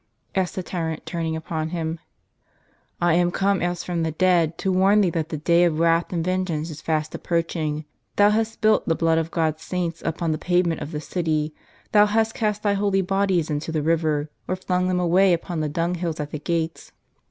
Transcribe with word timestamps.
asked 0.33 0.55
the 0.55 0.63
tyrant, 0.63 1.05
turning 1.05 1.35
upon 1.35 1.69
him." 1.69 1.99
I 3.01 3.13
am 3.13 3.29
come 3.29 3.61
as 3.61 3.83
from 3.83 4.01
the 4.01 4.09
dead, 4.09 4.57
to 4.57 4.71
warn 4.71 5.01
thee 5.01 5.11
that 5.11 5.29
the 5.29 5.37
day 5.37 5.63
of 5.63 5.77
wrath 5.77 6.11
and 6.11 6.25
vengeance 6.25 6.71
is 6.71 6.81
fast 6.81 7.13
approaching. 7.13 7.85
Thou 8.15 8.31
hast 8.31 8.53
spilt 8.53 8.87
the 8.87 8.95
blood 8.95 9.19
of 9.19 9.29
God's 9.29 9.61
Saints 9.61 10.01
upon 10.03 10.31
the 10.31 10.39
pavement 10.39 10.81
of 10.81 10.91
this 10.91 11.07
city; 11.07 11.53
thou 11.91 12.07
hast 12.07 12.33
cast 12.33 12.63
their 12.63 12.73
holy 12.73 13.03
bodies 13.03 13.51
into 13.51 13.71
the 13.71 13.83
river, 13.83 14.31
or 14.47 14.55
flung 14.55 14.87
them 14.87 14.99
away 14.99 15.33
upon 15.33 15.59
the 15.59 15.69
dunghills 15.69 16.19
at 16.19 16.31
the 16.31 16.39
gates. 16.39 16.93